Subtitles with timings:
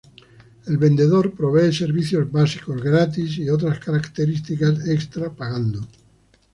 [0.65, 5.87] El vendedor provee servicios básicos gratis y otras características extra pagando.